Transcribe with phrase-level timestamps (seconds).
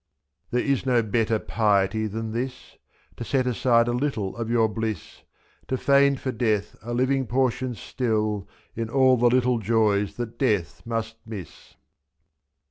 [0.49, 2.75] 100 There is no better piety than this:
[3.17, 5.21] To set aside a little of your bliss,
[5.67, 10.81] Zfc»''To feign for death a living portion still In all the little joys that death
[10.87, 11.75] must miss.